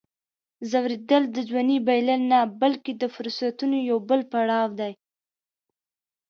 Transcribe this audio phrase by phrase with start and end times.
[0.69, 4.91] زوړېدل د ځوانۍ بایلل نه، بلکې د فرصتونو یو بل پړاو دی.